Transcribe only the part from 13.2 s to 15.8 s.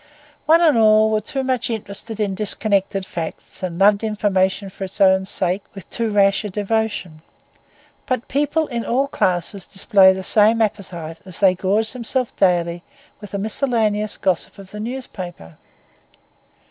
the miscellaneous gossip of the newspaper.